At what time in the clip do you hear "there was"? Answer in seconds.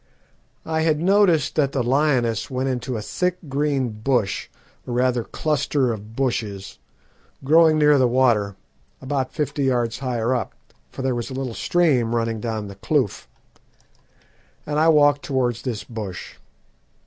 11.03-11.29